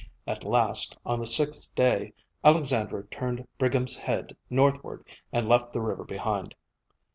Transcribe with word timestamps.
At 0.25 0.43
last, 0.43 0.97
on 1.05 1.19
the 1.19 1.27
sixth 1.27 1.75
day, 1.75 2.13
Alexandra 2.43 3.05
turned 3.05 3.47
Brigham's 3.59 3.95
head 3.97 4.35
northward 4.49 5.05
and 5.31 5.47
left 5.47 5.73
the 5.73 5.81
river 5.81 6.05
behind. 6.05 6.55